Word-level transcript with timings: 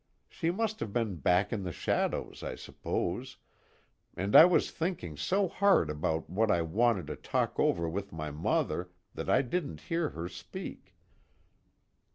She 0.29 0.49
must 0.49 0.79
have 0.79 0.91
been 0.91 1.17
back 1.17 1.53
in 1.53 1.61
the 1.61 1.71
shadows, 1.71 2.41
I 2.41 2.55
suppose, 2.55 3.37
and 4.17 4.35
I 4.35 4.45
was 4.45 4.71
thinking 4.71 5.15
so 5.15 5.47
hard 5.47 5.91
about 5.91 6.27
what 6.27 6.49
I 6.49 6.63
wanted 6.63 7.05
to 7.05 7.15
talk 7.15 7.59
over 7.59 7.87
with 7.87 8.11
my 8.11 8.31
mother 8.31 8.89
that 9.13 9.29
I 9.29 9.43
didn't 9.43 9.81
hear 9.93 10.09
her 10.09 10.27
speak." 10.27 10.95